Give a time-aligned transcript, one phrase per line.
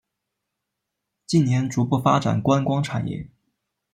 [1.27, 3.29] 近年逐步发展观光产业。